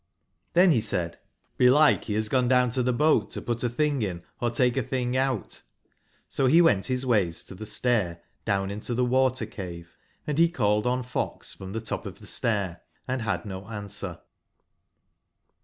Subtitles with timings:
[0.55, 1.19] XLbcn be said,
[1.57, 4.75] Belike be bas gone down ^ to the boat to put a tbingin, or take
[4.75, 9.95] a tbingout/'So be went bie ways to tbe stair down into tbe water/ cave,
[10.25, 14.21] and be called on fox from tbe top of tbe stair, and bad no answer.